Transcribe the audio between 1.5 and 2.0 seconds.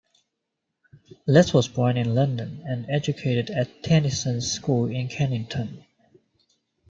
was born